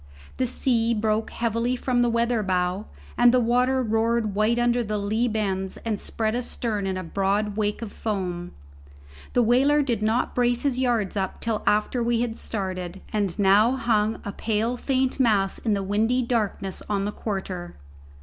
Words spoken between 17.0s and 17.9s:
the quarter.